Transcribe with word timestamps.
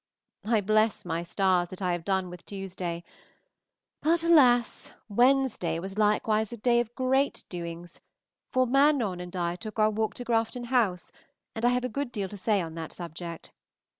I 0.45 0.61
bless 0.61 1.05
my 1.05 1.21
stars 1.21 1.69
that 1.69 1.79
I 1.79 1.91
have 1.91 2.03
done 2.03 2.31
with 2.31 2.43
Tuesday. 2.43 3.03
But, 4.01 4.23
alas! 4.23 4.89
Wednesday 5.09 5.77
was 5.77 5.95
likewise 5.95 6.51
a 6.51 6.57
day 6.57 6.79
of 6.79 6.95
great 6.95 7.43
doings, 7.49 8.01
for 8.51 8.65
Manon 8.65 9.19
and 9.19 9.35
I 9.35 9.55
took 9.55 9.77
our 9.77 9.91
walk 9.91 10.15
to 10.15 10.23
Grafton 10.23 10.63
House, 10.73 11.11
and 11.53 11.63
I 11.65 11.69
have 11.69 11.83
a 11.83 11.87
good 11.87 12.11
deal 12.11 12.29
to 12.29 12.35
say 12.37 12.61
on 12.63 12.73
that 12.73 12.93
subject. 12.93 13.51